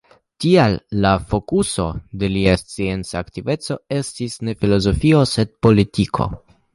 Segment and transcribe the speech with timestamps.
[0.43, 1.83] Tial, la fokuso
[2.23, 6.29] de lia scienca aktiveco estis ne filozofio, sed politiko.